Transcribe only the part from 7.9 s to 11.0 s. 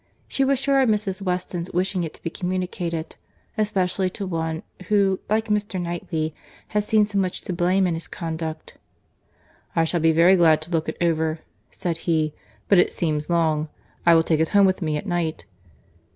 his conduct. "I shall be very glad to look it